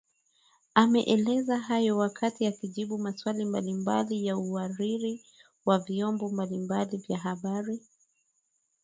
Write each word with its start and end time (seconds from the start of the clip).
Ameeleza 0.75 1.57
hayo 1.57 1.97
wakati 1.97 2.47
akijibu 2.47 2.97
maswali 2.97 3.45
mbalimbali 3.45 4.25
ya 4.25 4.37
wahariri 4.37 5.23
wa 5.65 5.79
vyombo 5.79 6.29
mbalimbali 6.29 6.97
vya 6.97 7.17
habari 7.17 7.79